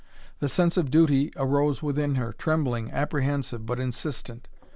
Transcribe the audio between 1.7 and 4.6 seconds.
within her, trembling, apprehensive, but insistent.